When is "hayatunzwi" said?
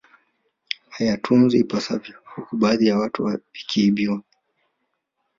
0.95-1.57